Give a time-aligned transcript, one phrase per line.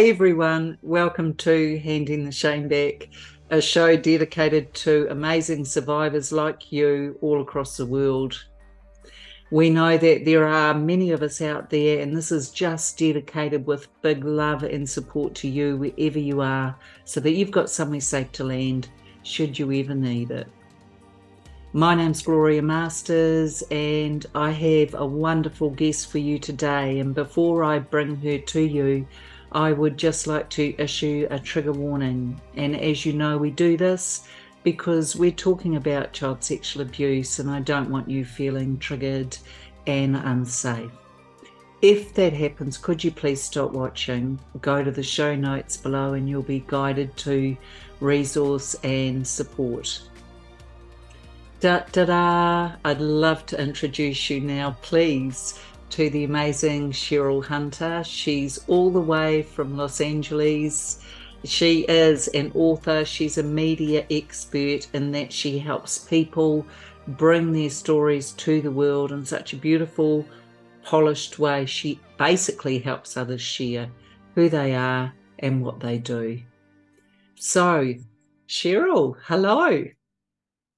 [0.00, 3.10] Hey everyone, welcome to Handing the Shame Back,
[3.50, 8.42] a show dedicated to amazing survivors like you all across the world.
[9.50, 13.66] We know that there are many of us out there, and this is just dedicated
[13.66, 18.00] with big love and support to you wherever you are, so that you've got somewhere
[18.00, 18.88] safe to land
[19.22, 20.48] should you ever need it.
[21.74, 27.00] My name's Gloria Masters, and I have a wonderful guest for you today.
[27.00, 29.06] And before I bring her to you,
[29.52, 32.40] I would just like to issue a trigger warning.
[32.56, 34.28] And as you know, we do this
[34.62, 39.36] because we're talking about child sexual abuse, and I don't want you feeling triggered
[39.86, 40.90] and unsafe.
[41.82, 44.38] If that happens, could you please stop watching?
[44.60, 47.56] Go to the show notes below, and you'll be guided to
[48.00, 50.02] resource and support.
[51.60, 52.72] Da da da!
[52.84, 55.58] I'd love to introduce you now, please,
[55.90, 58.02] to the amazing Cheryl Hunter.
[58.04, 61.04] She's all the way from Los Angeles.
[61.44, 66.66] She is an author, she's a media expert in that she helps people
[67.08, 70.24] bring their stories to the world in such a beautiful,
[70.84, 71.66] polished way.
[71.66, 73.88] She basically helps others share
[74.34, 76.40] who they are and what they do.
[77.36, 77.94] So,
[78.48, 79.84] Cheryl, hello.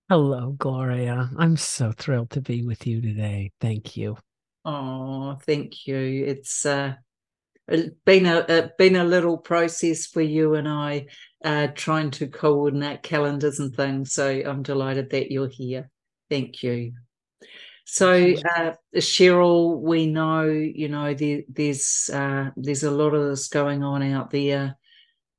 [0.08, 1.30] Hello, Gloria.
[1.38, 3.50] I'm so thrilled to be with you today.
[3.60, 4.16] Thank you.
[4.64, 6.24] Oh, thank you.
[6.26, 6.94] It's uh,
[8.04, 11.06] been a, a, been a little process for you and I
[11.44, 14.12] uh, trying to coordinate calendars and things.
[14.12, 15.90] So I'm delighted that you're here.
[16.30, 16.92] Thank you.
[17.84, 23.48] So uh, Cheryl, we know you know there, there's uh, there's a lot of this
[23.48, 24.78] going on out there,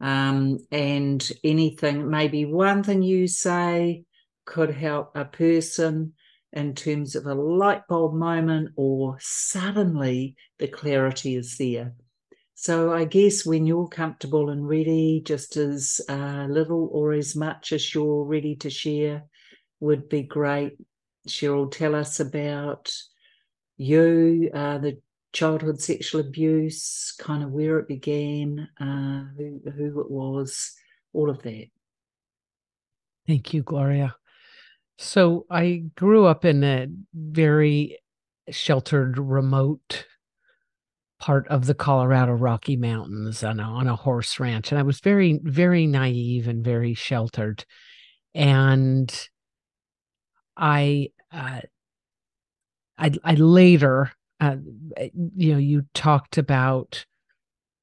[0.01, 4.03] um, and anything maybe one thing you say
[4.45, 6.13] could help a person
[6.53, 11.93] in terms of a light bulb moment or suddenly the clarity is there.
[12.53, 17.73] So I guess when you're comfortable and ready, just as uh, little or as much
[17.73, 19.23] as you're ready to share
[19.79, 20.77] would be great.
[21.27, 22.93] Cheryl, tell us about
[23.77, 25.01] you, uh, the
[25.33, 30.73] childhood sexual abuse, kind of where it began, uh, who, who it was,
[31.11, 31.65] all of that.
[33.25, 34.15] Thank you, Gloria.
[34.97, 37.99] So I grew up in a very
[38.49, 40.05] sheltered, remote
[41.19, 44.71] part of the Colorado Rocky Mountains on a, on a horse ranch.
[44.71, 47.65] And I was very, very naive and very sheltered.
[48.35, 49.29] And
[50.57, 51.61] I, uh,
[52.97, 54.57] I, I later, uh,
[55.35, 57.05] you know, you talked about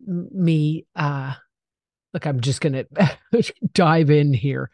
[0.07, 0.87] me.
[0.95, 1.35] Uh,
[2.13, 2.85] look, I'm just going
[3.33, 4.71] to dive in here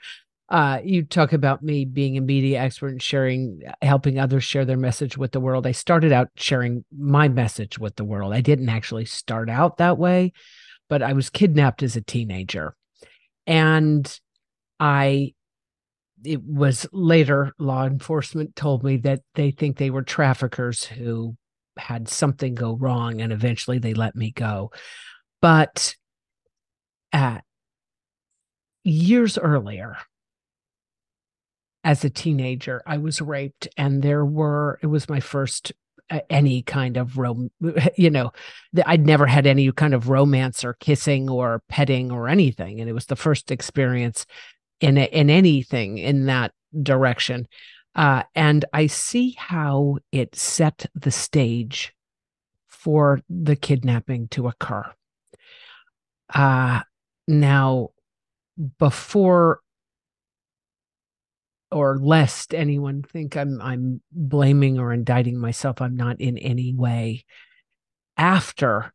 [0.49, 4.77] uh, you talk about me being a media expert and sharing, helping others share their
[4.77, 5.67] message with the world.
[5.67, 8.33] I started out sharing my message with the world.
[8.33, 10.33] I didn't actually start out that way,
[10.89, 12.77] but I was kidnapped as a teenager.
[13.49, 14.21] And
[14.79, 15.35] I,
[16.25, 21.37] it was later law enforcement told me that they think they were traffickers who
[21.77, 24.71] had something go wrong and eventually they let me go.
[25.43, 25.95] But
[27.13, 27.39] uh,
[28.85, 29.97] years earlier,
[31.87, 35.73] as a teenager, I was raped, and there were, it was my first
[36.11, 37.51] uh, any kind of rom
[37.97, 38.31] you know
[38.87, 42.93] i'd never had any kind of romance or kissing or petting or anything and it
[42.93, 44.25] was the first experience
[44.81, 47.49] in in anything in that direction.
[47.95, 51.93] Uh, and i see how it set the stage
[52.69, 54.85] for the kidnapping to occur.
[56.33, 56.83] Uh,
[57.27, 57.89] now
[58.79, 59.61] before
[61.71, 65.81] or lest anyone think I'm I'm blaming or indicting myself.
[65.81, 67.25] I'm not in any way.
[68.17, 68.93] After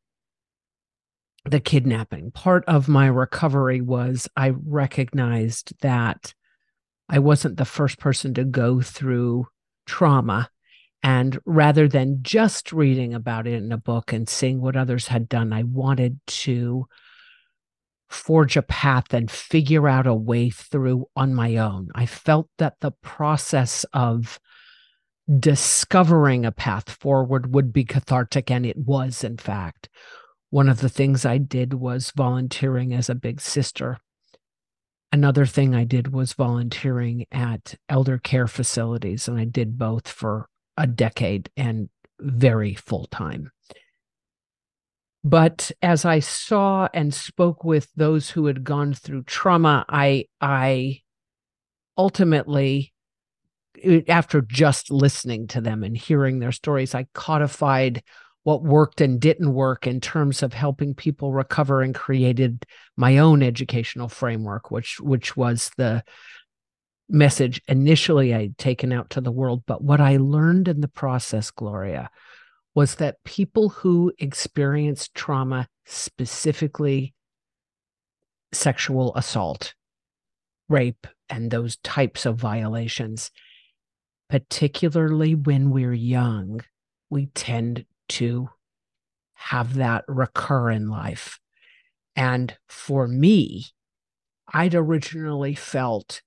[1.46, 6.34] the kidnapping, part of my recovery was I recognized that
[7.10, 9.48] I wasn't the first person to go through
[9.86, 10.50] trauma.
[11.04, 15.28] And rather than just reading about it in a book and seeing what others had
[15.28, 16.88] done, I wanted to
[18.12, 21.90] forge a path and figure out a way through on my own.
[21.96, 24.40] I felt that the process of
[25.40, 29.90] discovering a path forward would be cathartic, and it was, in fact.
[30.50, 33.98] One of the things I did was volunteering as a big sister.
[35.14, 40.50] Another thing I did was volunteering at elder care facilities, and I did both for
[40.78, 43.52] a decade and very full time.
[45.24, 51.02] But as I saw and spoke with those who had gone through trauma, I I
[51.98, 52.94] ultimately
[53.86, 58.04] uh, after just listening to them and hearing their stories, I codified
[58.44, 62.66] what worked and didn't work in terms of helping people recover and created
[62.98, 66.04] my own educational framework which which was the
[67.08, 69.64] message initially I'd taken out to the world.
[69.68, 72.10] But what I learned in the process Gloria
[72.74, 77.14] was that people who experience trauma specifically
[78.54, 79.74] sexual assault
[80.70, 83.32] rape and those types of violations
[84.30, 86.62] particularly when we're young
[87.10, 88.50] we tend to
[89.34, 91.40] have that recur in life.
[92.16, 93.66] And for me,
[94.52, 96.22] I'd originally felt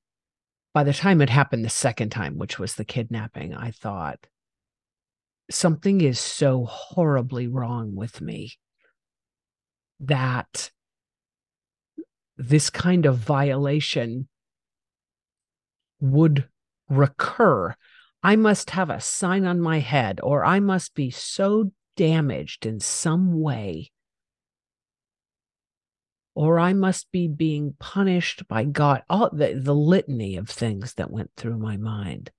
[0.72, 4.26] by the time it happened the second time, which was the kidnapping, I thought
[5.50, 8.52] something is so horribly wrong with me
[10.00, 10.70] that
[12.36, 14.28] this kind of violation
[16.00, 16.48] would
[16.88, 17.74] recur
[18.24, 22.80] I must have a sign on my head, or I must be so damaged in
[22.80, 23.90] some way,
[26.34, 29.02] or I must be being punished by God.
[29.10, 32.30] All the, the litany of things that went through my mind.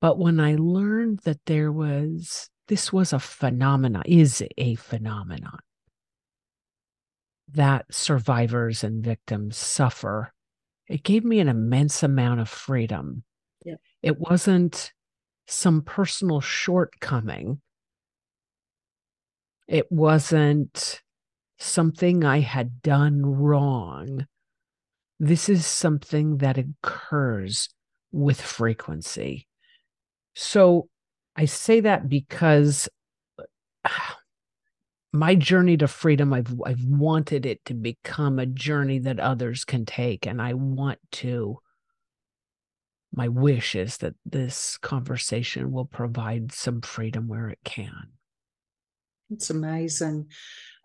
[0.00, 5.58] But when I learned that there was, this was a phenomenon, is a phenomenon
[7.52, 10.32] that survivors and victims suffer,
[10.88, 13.24] it gave me an immense amount of freedom
[14.02, 14.92] it wasn't
[15.46, 17.60] some personal shortcoming.
[19.68, 21.02] It wasn't
[21.58, 24.26] something I had done wrong.
[25.18, 27.68] This is something that occurs
[28.10, 29.46] with frequency.
[30.42, 30.88] So
[31.36, 32.88] I say that because
[33.84, 33.90] uh,
[35.12, 39.84] my journey to freedom, I've I've wanted it to become a journey that others can
[39.84, 41.58] take, and I want to
[43.12, 48.12] my wish is that this conversation will provide some freedom where it can.
[49.30, 50.28] It's amazing.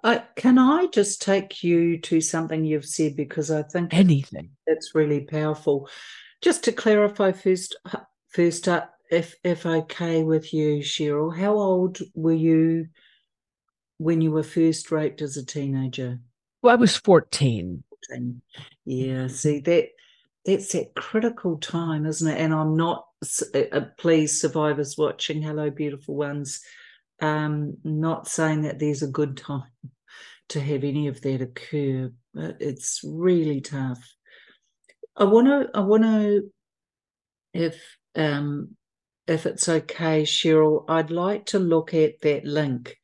[0.04, 4.94] Uh, can I just take you to something you've said because I think anything that's
[4.94, 5.88] really powerful.
[6.42, 12.00] Just to clarify first, uh, first up, if if okay with you, Cheryl, how old
[12.14, 12.88] were you
[13.98, 16.20] when you were first raped as a teenager?
[16.62, 17.84] Well, I was fourteen.
[18.10, 18.42] 14.
[18.86, 19.90] Yeah, see that
[20.46, 22.40] that's that critical time, isn't it?
[22.40, 23.08] And I'm not,
[23.54, 26.62] uh, uh, please, survivors watching, hello, beautiful ones,
[27.20, 29.64] um, not saying that there's a good time
[30.50, 34.00] to have any of that occur, but it's really tough.
[35.18, 36.52] I want to, I want to,
[37.54, 37.82] if
[38.16, 38.76] um,
[39.28, 42.98] if it's okay, Cheryl, I'd like to look at that link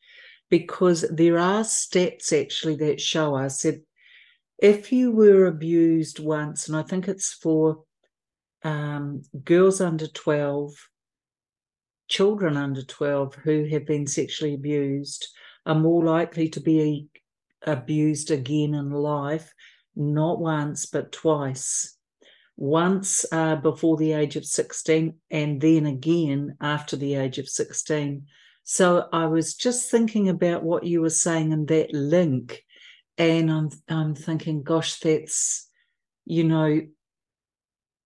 [0.49, 3.83] because there are stats actually that show us that
[4.59, 7.83] if you were abused once, and I think it's for
[8.63, 10.71] um, girls under 12,
[12.07, 15.27] children under 12 who have been sexually abused
[15.65, 17.07] are more likely to be
[17.63, 19.53] abused again in life,
[19.95, 21.97] not once, but twice.
[22.61, 28.27] Once uh, before the age of 16, and then again after the age of 16.
[28.63, 32.63] So I was just thinking about what you were saying in that link
[33.17, 35.67] and I'm I'm thinking, gosh, that's
[36.25, 36.81] you know,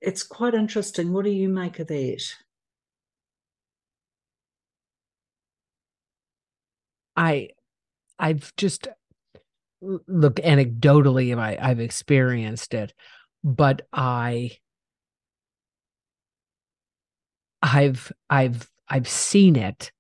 [0.01, 1.11] it's quite interesting.
[1.11, 2.23] What do you make of that?
[7.15, 7.49] I
[8.19, 8.87] I've just
[9.81, 12.93] look anecdotally I, I've experienced it,
[13.45, 14.57] but I
[17.61, 19.91] I've I've I've seen it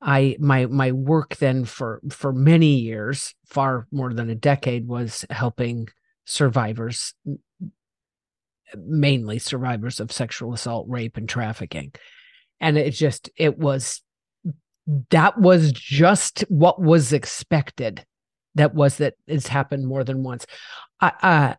[0.00, 5.24] I my my work then for for many years, far more than a decade, was
[5.28, 5.88] helping
[6.24, 7.14] survivors,
[8.76, 11.92] mainly survivors of sexual assault, rape, and trafficking.
[12.60, 14.02] And it just it was
[15.10, 18.04] that was just what was expected.
[18.54, 20.46] That was that it's happened more than once.
[21.00, 21.54] I uh,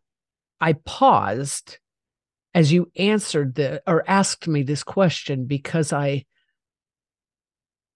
[0.62, 1.78] I paused
[2.54, 6.26] as you answered the or asked me this question because I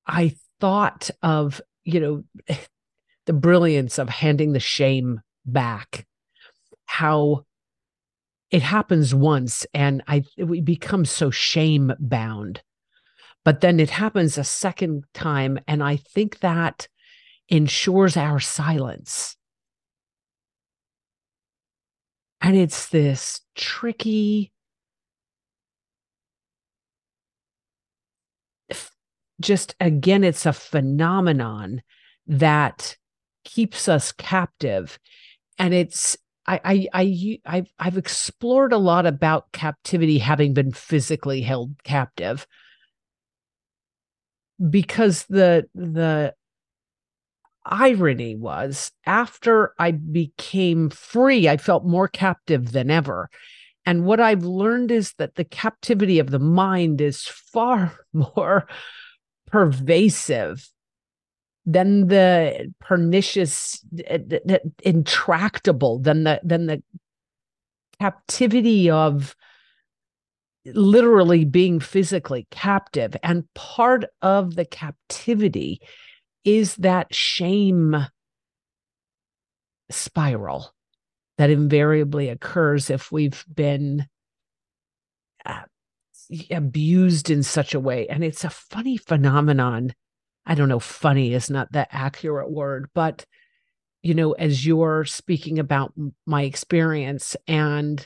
[0.05, 2.23] I thought of, you know,
[3.25, 6.05] the brilliance of handing the shame back,
[6.85, 7.45] how
[8.51, 12.61] it happens once and I we become so shame bound.
[13.43, 16.87] But then it happens a second time, and I think that
[17.49, 19.35] ensures our silence.
[22.43, 24.51] And it's this tricky
[29.41, 31.81] just again, it's a phenomenon
[32.27, 32.97] that
[33.43, 34.97] keeps us captive.
[35.57, 41.41] And it's I, I, I, I've, I've explored a lot about captivity having been physically
[41.41, 42.45] held captive
[44.69, 46.33] because the, the,
[47.65, 53.29] irony was after I became free, I felt more captive than ever.
[53.85, 58.67] And what I've learned is that the captivity of the mind is far more
[59.47, 60.69] pervasive
[61.65, 64.19] than the pernicious, eh,
[64.83, 66.83] intractable, than the than the
[67.99, 69.35] captivity of
[70.65, 73.15] literally being physically captive.
[73.23, 75.81] And part of the captivity
[76.43, 77.95] is that shame
[79.89, 80.73] spiral
[81.37, 84.07] that invariably occurs if we've been
[85.45, 85.63] uh,
[86.51, 88.07] abused in such a way.
[88.07, 89.93] And it's a funny phenomenon.
[90.45, 93.25] I don't know, funny is not the accurate word, but,
[94.01, 95.93] you know, as you're speaking about
[96.25, 98.05] my experience and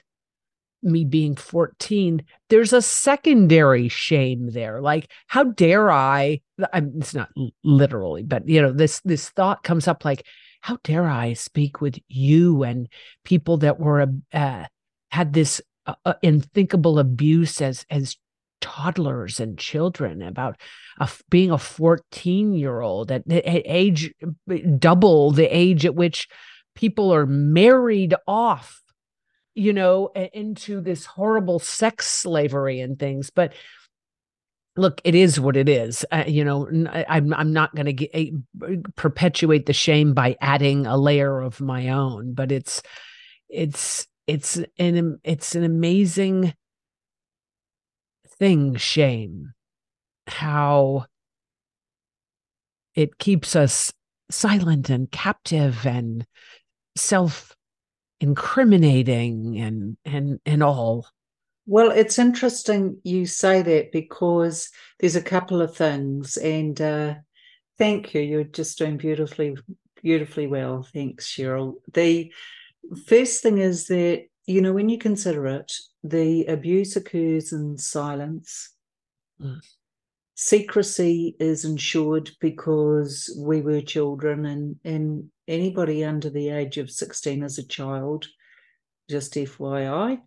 [0.83, 4.81] me being 14 there's a secondary shame there.
[4.81, 6.41] Like how dare i
[6.73, 7.29] I'm, it's not
[7.63, 10.25] literally but you know this this thought comes up like
[10.61, 12.87] how dare i speak with you and
[13.23, 14.65] people that were uh,
[15.11, 18.17] had this uh, uh unthinkable abuse as as
[18.59, 20.59] toddlers and children about
[20.99, 24.13] a, being a 14 year old at, at age
[24.79, 26.27] double the age at which
[26.75, 28.81] people are married off
[29.57, 33.31] you know, into this horrible sex slavery and things.
[33.31, 33.53] But
[34.75, 36.05] look, it is what it is.
[36.11, 36.67] Uh, you know,
[37.09, 38.43] I'm I'm not going to
[38.95, 42.83] perpetuate the shame by adding a layer of my own, but it's
[43.49, 46.53] it's it's an it's an amazing
[48.37, 48.75] thing.
[48.75, 49.53] Shame,
[50.27, 51.05] how
[52.93, 53.91] it keeps us
[54.29, 56.27] silent and captive and
[56.95, 57.56] self
[58.19, 61.07] incriminating and and and all.
[61.65, 64.69] Well it's interesting you say that because
[64.99, 67.15] there's a couple of things and uh
[67.77, 68.21] thank you.
[68.21, 69.55] You're just doing beautifully
[70.01, 70.87] beautifully well.
[70.93, 71.75] Thanks cheryl.
[71.93, 72.31] The
[73.05, 78.73] first thing is that you know when you consider it the abuse occurs in silence.
[79.39, 79.59] Mm.
[80.33, 87.43] secrecy is ensured because we were children and and anybody under the age of 16
[87.43, 88.27] as a child,
[89.09, 90.19] just FYI.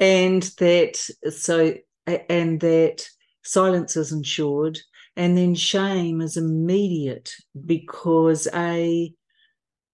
[0.00, 0.96] And that,
[1.30, 1.74] so,
[2.06, 3.08] and that
[3.44, 4.78] silence is ensured.
[5.16, 7.32] And then shame is immediate
[7.66, 9.12] because A,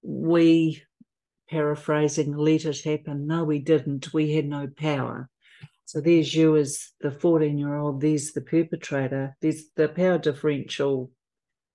[0.02, 0.82] we,
[1.48, 3.26] paraphrasing, let it happen.
[3.26, 4.12] No, we didn't.
[4.12, 5.30] We had no power.
[5.86, 9.36] So there's you as the 14 year old, there's the perpetrator.
[9.40, 11.10] There's the power differential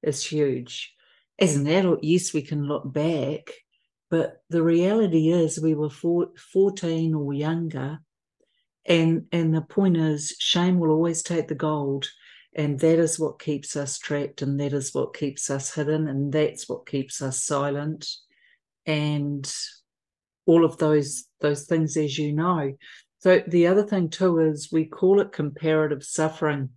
[0.04, 0.94] is huge
[1.40, 3.52] as an adult, yes, we can look back,
[4.10, 8.00] but the reality is we were four, 14 or younger.
[8.86, 12.08] And, and the point is, shame will always take the gold.
[12.56, 16.34] And that is what keeps us trapped, and that is what keeps us hidden, and
[16.34, 18.10] that's what keeps us silent.
[18.88, 19.50] And
[20.48, 22.74] all of those those things, as you know.
[23.20, 26.70] So the other thing too is we call it comparative suffering.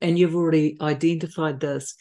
[0.00, 1.94] And you've already identified this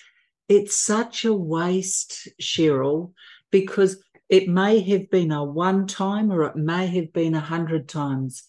[0.49, 3.13] it's such a waste, Cheryl,
[3.51, 7.89] because it may have been a one time or it may have been a hundred
[7.89, 8.43] times.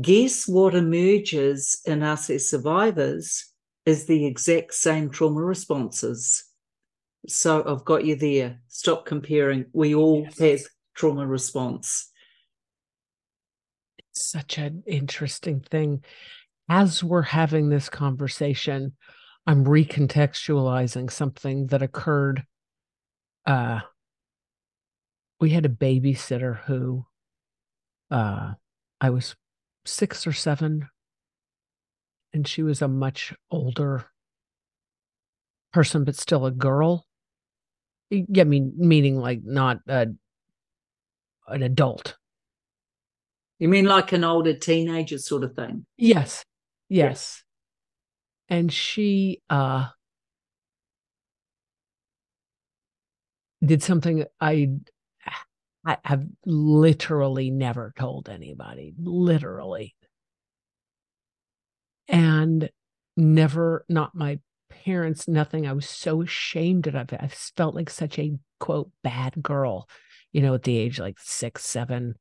[0.00, 3.52] Guess what emerges in us as survivors
[3.86, 6.44] is the exact same trauma responses.
[7.28, 8.60] So I've got you there.
[8.68, 9.66] Stop comparing.
[9.72, 10.38] We all yes.
[10.38, 10.60] have
[10.94, 12.10] trauma response.
[13.98, 16.04] It's such an interesting thing.
[16.68, 18.92] As we're having this conversation,
[19.46, 22.44] I'm recontextualizing something that occurred.
[23.44, 23.80] Uh,
[25.40, 27.04] we had a babysitter who
[28.10, 28.52] uh,
[29.00, 29.36] I was
[29.84, 30.88] six or seven,
[32.32, 34.06] and she was a much older
[35.72, 37.04] person, but still a girl.
[38.08, 40.06] Yeah, I mean, meaning like not a,
[41.48, 42.16] an adult.
[43.58, 45.84] You mean like an older teenager sort of thing?
[45.98, 46.44] Yes.
[46.88, 47.44] Yes
[48.54, 49.88] and she uh
[53.64, 54.70] did something I
[55.86, 59.94] I have literally never told anybody, literally.
[62.08, 62.70] And
[63.18, 64.38] never, not my
[64.70, 65.66] parents, nothing.
[65.66, 67.20] I was so ashamed of it.
[67.20, 69.88] I felt like such a quote bad girl,
[70.32, 72.14] you know, at the age like six, seven.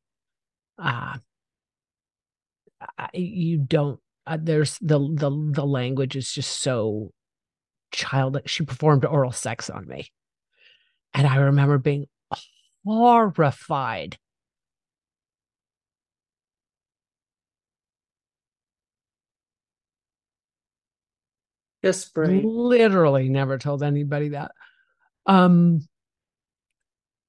[0.78, 1.18] Uh,
[2.98, 7.12] I, you don't uh, there's the the the language is just so
[7.92, 8.50] childish.
[8.50, 10.12] She performed oral sex on me,
[11.14, 12.08] and I remember being
[12.86, 14.18] horrified.
[21.84, 22.46] Just breathe.
[22.46, 24.52] Literally never told anybody that.
[25.26, 25.82] Um,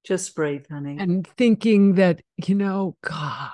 [0.04, 0.96] just breathe, honey.
[1.00, 3.50] And thinking that, you know, God,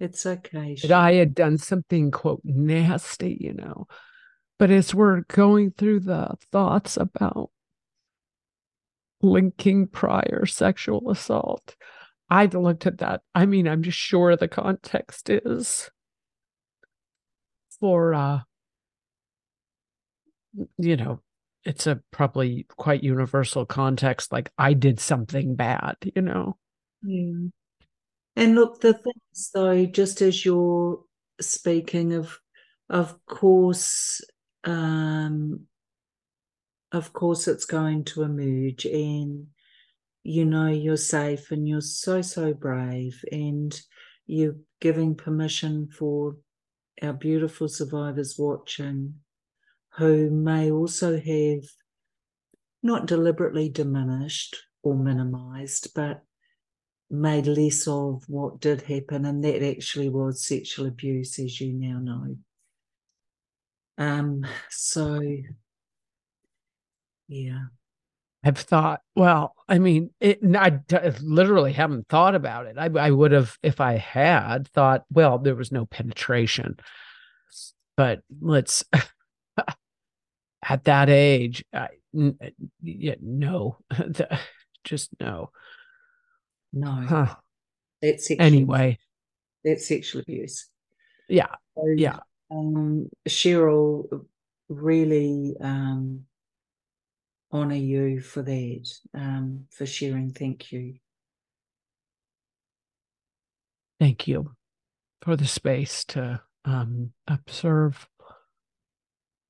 [0.00, 0.74] It's okay.
[0.82, 3.86] That I had done something, quote, nasty, you know.
[4.58, 7.50] But as we're going through the thoughts about
[9.22, 11.76] linking prior sexual assault,
[12.30, 13.20] I've looked at that.
[13.34, 15.90] I mean, I'm just sure the context is
[17.78, 18.40] for, uh,
[20.78, 21.20] you know,
[21.64, 24.32] it's a probably quite universal context.
[24.32, 26.56] Like I did something bad, you know.
[27.02, 27.48] Yeah.
[28.40, 31.04] And look, the things though, just as you're
[31.42, 32.38] speaking of,
[32.88, 34.22] of course,
[34.64, 35.66] um,
[36.90, 39.48] of course, it's going to emerge, and
[40.22, 43.78] you know you're safe, and you're so so brave, and
[44.26, 46.36] you're giving permission for
[47.02, 49.16] our beautiful survivors watching,
[49.98, 51.64] who may also have
[52.82, 56.22] not deliberately diminished or minimized, but
[57.10, 61.98] made less of what did happen, and that actually was sexual abuse, as you now
[61.98, 62.36] know.
[63.98, 65.20] Um, so
[67.28, 67.64] yeah.
[68.42, 70.80] I've thought, well, I mean, it, I
[71.20, 72.76] literally haven't thought about it.
[72.78, 76.78] I, I would have, if I had thought, well, there was no penetration.
[77.96, 78.82] But let's,
[80.62, 82.38] at that age, I, n-
[82.82, 83.76] yeah, no,
[84.84, 85.50] just no.
[86.72, 86.90] No.
[86.90, 87.34] Huh.
[88.02, 88.98] That's sexual, anyway.
[89.64, 90.68] That's sexual abuse.
[91.28, 91.54] Yeah.
[91.76, 92.18] So, yeah.
[92.50, 94.26] Um, Cheryl
[94.68, 96.24] really um,
[97.52, 100.32] honor you for that, um, for sharing.
[100.32, 100.94] Thank you.
[103.98, 104.52] Thank you
[105.22, 108.08] for the space to um, observe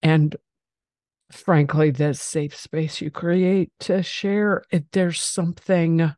[0.02, 0.36] and
[1.30, 6.12] frankly the safe space you create to share if there's something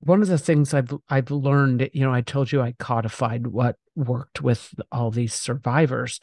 [0.00, 3.76] one of the things I've I've learned, you know, I told you I codified what
[3.94, 6.20] worked with all these survivors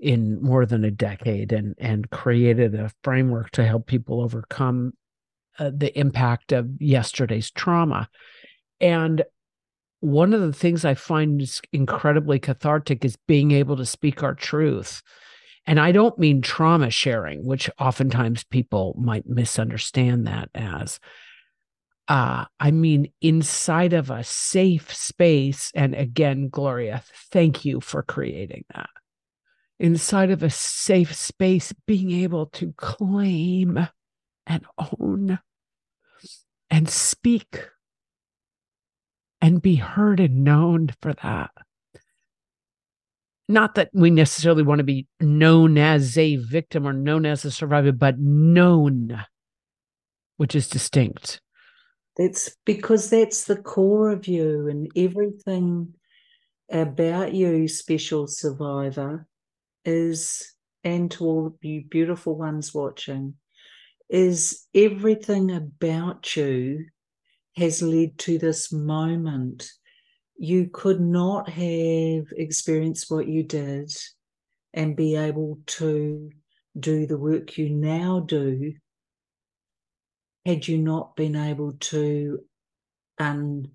[0.00, 4.92] in more than a decade and and created a framework to help people overcome
[5.58, 8.08] uh, the impact of yesterday's trauma.
[8.80, 9.22] And
[10.00, 14.34] one of the things I find is incredibly cathartic is being able to speak our
[14.34, 15.02] truth.
[15.66, 21.00] And I don't mean trauma sharing, which oftentimes people might misunderstand that as
[22.08, 25.70] uh, I mean, inside of a safe space.
[25.74, 28.90] And again, Gloria, thank you for creating that.
[29.80, 33.88] Inside of a safe space, being able to claim
[34.46, 35.38] and own
[36.70, 37.68] and speak
[39.40, 41.50] and be heard and known for that.
[43.48, 47.50] Not that we necessarily want to be known as a victim or known as a
[47.50, 49.22] survivor, but known,
[50.36, 51.40] which is distinct
[52.16, 55.94] that's because that's the core of you and everything
[56.70, 59.26] about you, special survivor,
[59.84, 63.34] is, and to all you beautiful ones watching,
[64.08, 66.86] is everything about you
[67.56, 69.68] has led to this moment.
[70.36, 73.92] You could not have experienced what you did
[74.72, 76.30] and be able to
[76.78, 78.74] do the work you now do
[80.44, 82.40] had you not been able to
[83.18, 83.68] un,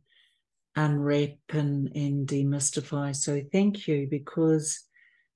[0.76, 3.16] unwrap and, and demystify.
[3.16, 4.84] So thank you, because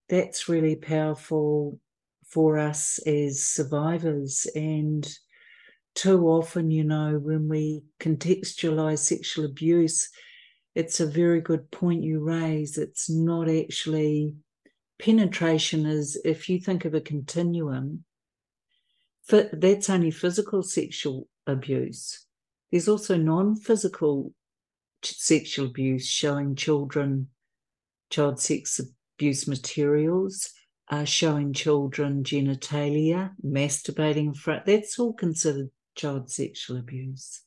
[0.09, 1.79] that's really powerful
[2.27, 4.47] for us as survivors.
[4.55, 5.07] And
[5.95, 10.09] too often, you know, when we contextualize sexual abuse,
[10.75, 12.77] it's a very good point you raise.
[12.77, 14.33] It's not actually
[14.99, 18.03] penetration is if you think of a continuum
[19.29, 22.25] that's only physical sexual abuse.
[22.71, 24.33] There's also non physical
[25.03, 27.27] sexual abuse showing children
[28.09, 28.79] child sex
[29.17, 30.51] abuse materials,
[30.89, 34.65] uh, showing children genitalia, masturbating in front.
[34.65, 37.41] That's all considered child sexual abuse.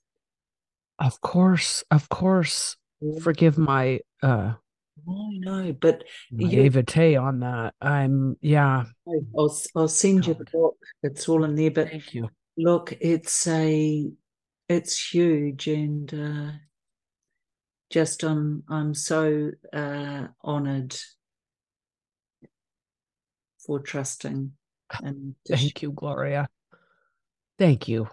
[0.98, 2.76] Of course, of course.
[3.20, 4.54] Forgive my uh
[5.04, 7.74] no, no, but naivete on that.
[7.80, 8.84] I'm yeah.
[9.36, 10.28] I'll I'll send God.
[10.28, 10.76] you the book.
[11.02, 11.70] It's all in there.
[11.70, 12.28] But thank you.
[12.56, 14.10] Look, it's a
[14.68, 16.52] it's huge, and uh,
[17.90, 20.96] just I'm I'm so uh, honoured
[23.66, 24.52] for trusting.
[25.02, 26.48] And thank you, Gloria.
[27.58, 28.08] Thank you.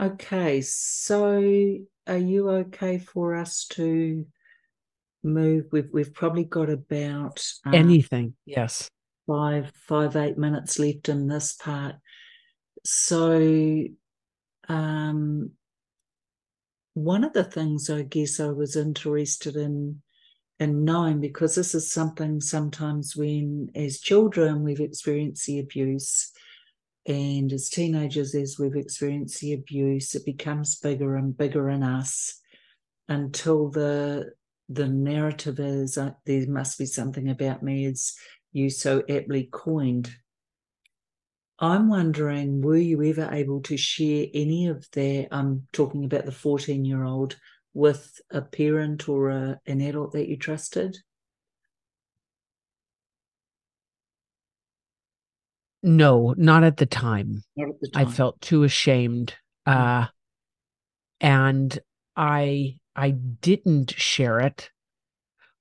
[0.00, 4.24] Okay, so are you okay for us to
[5.22, 5.66] move.
[5.72, 8.34] We've we've probably got about um, anything.
[8.44, 8.88] Yes,
[9.26, 11.96] five five eight minutes left in this part.
[12.84, 13.84] So,
[14.68, 15.50] um,
[16.94, 20.02] one of the things I guess I was interested in
[20.60, 26.32] in knowing because this is something sometimes when as children we've experienced the abuse
[27.08, 32.40] and as teenagers as we've experienced the abuse it becomes bigger and bigger in us
[33.08, 34.30] until the
[34.68, 38.14] the narrative is uh, there must be something about me as
[38.52, 40.10] you so aptly coined.
[41.58, 45.28] I'm wondering were you ever able to share any of that?
[45.32, 47.36] I'm talking about the 14 year old
[47.74, 50.96] with a parent or a, an adult that you trusted
[55.88, 58.06] no not at the time, not at the time.
[58.06, 59.34] i felt too ashamed
[59.66, 59.80] mm-hmm.
[59.80, 60.06] uh
[61.20, 61.78] and
[62.16, 64.70] i I didn't share it.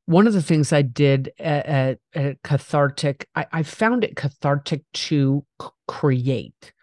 [0.08, 5.46] One of the things I did at, at cathartic, I, I, found it cathartic to
[5.62, 6.74] c- create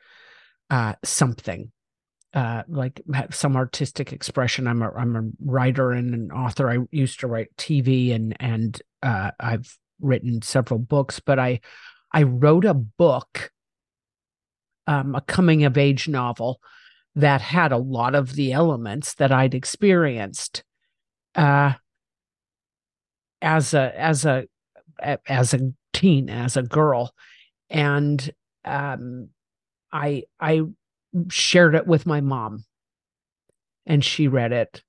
[0.70, 1.72] uh, something.
[2.32, 4.66] Uh, like some artistic expression.
[4.66, 6.68] I'm a I'm a writer and an author.
[6.68, 11.20] I used to write TV and and uh, I've written several books.
[11.20, 11.60] But I
[12.14, 13.50] I wrote a book,
[14.86, 16.60] um, a coming of age novel
[17.16, 20.62] that had a lot of the elements that I'd experienced
[21.34, 21.72] uh,
[23.42, 24.46] as a as a
[25.26, 27.12] as a teen, as a girl,
[27.68, 28.32] and
[28.64, 29.30] um,
[29.92, 30.62] I I
[31.30, 32.64] shared it with my mom,
[33.86, 34.84] and she read it.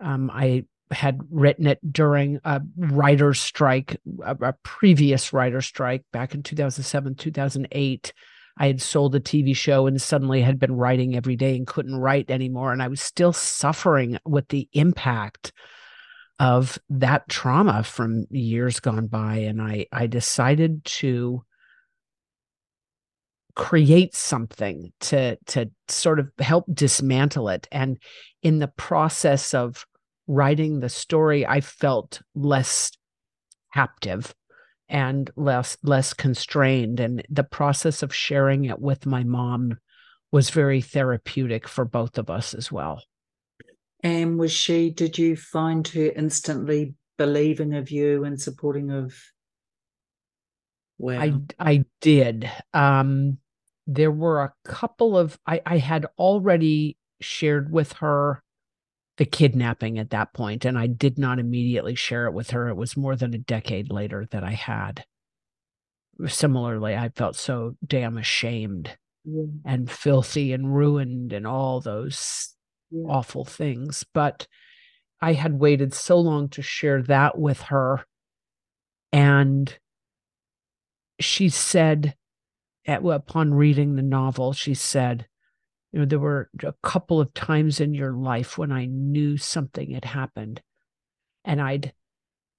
[0.00, 6.34] Um, I had written it during a writer's strike, a, a previous writer's strike back
[6.34, 8.12] in 2007, 2008
[8.58, 11.96] I had sold a TV show and suddenly had been writing every day and couldn't
[11.96, 12.72] write anymore.
[12.72, 15.52] And I was still suffering with the impact
[16.38, 19.36] of that trauma from years gone by.
[19.36, 21.42] And I, I decided to
[23.54, 27.96] create something to to sort of help dismantle it and
[28.42, 29.86] in the process of
[30.26, 32.90] writing the story i felt less
[33.74, 34.34] captive
[34.88, 37.00] and less less constrained.
[37.00, 39.78] And the process of sharing it with my mom
[40.32, 43.02] was very therapeutic for both of us as well.
[44.02, 49.14] And was she did you find her instantly believing of you and supporting of
[50.98, 51.20] well?
[51.58, 52.50] i i did.
[52.72, 53.38] Um
[53.88, 58.42] there were a couple of i i had already shared with her
[59.16, 62.68] the kidnapping at that point, and I did not immediately share it with her.
[62.68, 65.04] It was more than a decade later that I had.
[66.26, 69.44] Similarly, I felt so damn ashamed yeah.
[69.64, 72.54] and filthy and ruined and all those
[72.90, 73.04] yeah.
[73.08, 74.04] awful things.
[74.12, 74.46] But
[75.20, 78.04] I had waited so long to share that with her.
[79.12, 79.78] And
[81.20, 82.14] she said,
[82.86, 85.26] at, upon reading the novel, she said,
[85.92, 89.90] you know there were a couple of times in your life when i knew something
[89.92, 90.62] had happened.
[91.44, 91.92] And i'd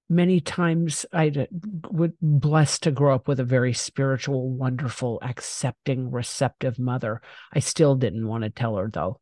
[0.08, 1.46] many times i'd uh,
[1.90, 7.20] would blessed to grow up with a very spiritual wonderful accepting receptive mother.
[7.52, 9.20] I still didn't want to tell her though.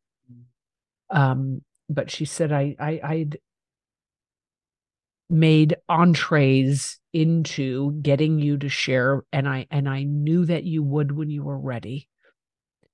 [1.10, 3.38] Um, but she said i i i'd
[5.28, 11.10] made entrees into getting you to share and i and i knew that you would
[11.10, 12.08] when you were ready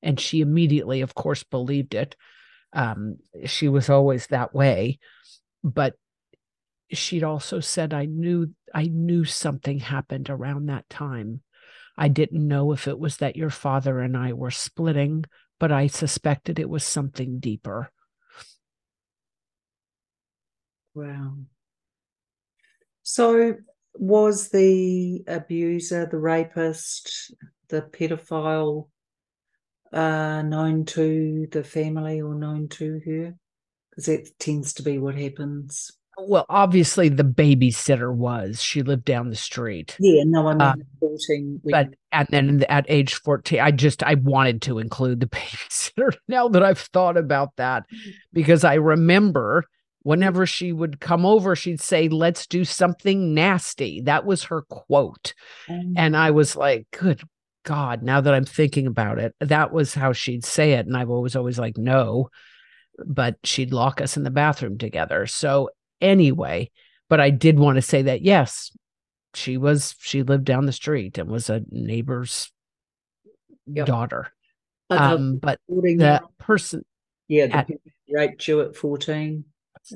[0.03, 2.17] and she immediately of course believed it.
[2.73, 4.99] Um, she was always that way
[5.63, 5.95] but
[6.91, 11.43] she'd also said i knew i knew something happened around that time.
[11.97, 15.25] I didn't know if it was that your father and i were splitting
[15.59, 17.91] but i suspected it was something deeper.
[20.95, 21.37] Wow.
[23.03, 23.57] So
[23.95, 27.35] was the abuser the rapist
[27.69, 28.89] the pedophile
[29.93, 33.35] uh, known to the family or known to her?
[33.91, 35.93] Because that tends to be what happens.
[36.19, 38.63] Well, obviously the babysitter was.
[38.63, 39.97] She lived down the street.
[39.99, 41.61] Yeah, no, I mean uh, 14.
[41.65, 46.49] But and then at age 14, I just I wanted to include the babysitter now
[46.49, 47.85] that I've thought about that
[48.33, 49.65] because I remember
[50.03, 54.01] whenever she would come over, she'd say, Let's do something nasty.
[54.03, 55.35] That was her quote.
[55.69, 57.23] Um, and I was like, Good
[57.65, 60.87] God, now that I'm thinking about it, that was how she'd say it.
[60.87, 62.31] And I was always like, no,
[63.07, 65.27] but she'd lock us in the bathroom together.
[65.27, 65.71] So,
[66.01, 66.71] anyway,
[67.09, 68.71] but I did want to say that, yes,
[69.35, 72.51] she was, she lived down the street and was a neighbor's
[73.67, 73.87] yep.
[73.87, 74.29] daughter.
[74.91, 76.85] Um, but the person,
[77.29, 77.71] yeah, the at,
[78.11, 79.45] raped you at 14.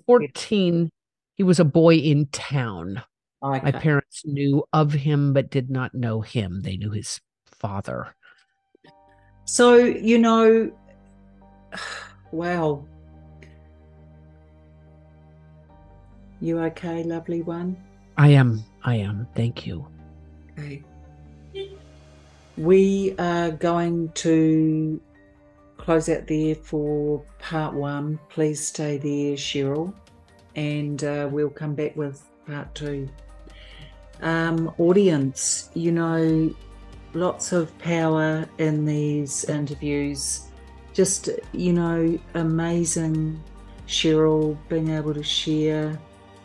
[0.07, 0.91] 14
[1.37, 3.03] he was a boy in town.
[3.43, 3.61] Okay.
[3.63, 6.63] My parents knew of him but did not know him.
[6.63, 7.21] They knew his
[7.59, 8.15] father.
[9.45, 10.71] So, you know,
[12.33, 12.85] wow.
[16.41, 17.77] You okay, lovely one?
[18.19, 18.65] I am.
[18.85, 19.27] I am.
[19.35, 19.87] Thank you.
[20.53, 20.83] Okay.
[22.57, 25.01] We are going to
[25.77, 28.19] close out there for part one.
[28.29, 29.93] Please stay there, Cheryl,
[30.55, 33.09] and uh, we'll come back with part two.
[34.23, 36.55] Um, audience, you know,
[37.17, 40.43] lots of power in these interviews.
[40.93, 43.43] Just, you know, amazing
[43.87, 45.99] Cheryl being able to share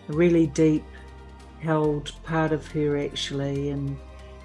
[0.09, 0.83] a really deep
[1.59, 3.97] held part of her actually and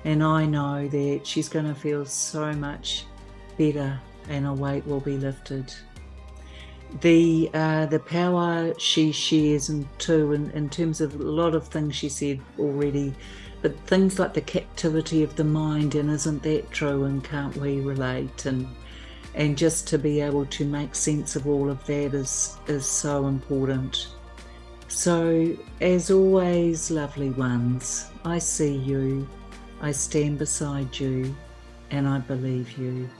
[0.05, 3.07] and I know that she's going to feel so much
[3.59, 5.75] better and a weight will be lifted.
[7.01, 11.67] The uh, the power she shares and too in, in terms of a lot of
[11.67, 13.15] things she said already,
[13.67, 17.81] but things like the captivity of the mind and isn't that true and can't we
[17.81, 18.65] relate and
[19.35, 23.27] and just to be able to make sense of all of that is is so
[23.27, 24.07] important.
[24.87, 29.29] So as always, lovely ones, I see you.
[29.81, 31.35] I stand beside you
[31.91, 33.11] and I believe you.